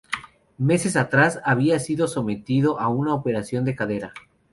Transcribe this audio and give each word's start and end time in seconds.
Meses 0.57 0.95
atrás 0.97 1.39
había 1.45 1.77
sido 1.77 2.07
sometido 2.07 2.79
a 2.79 2.87
una 2.87 3.13
operación 3.13 3.65
de 3.65 3.75
cadera. 3.75 4.13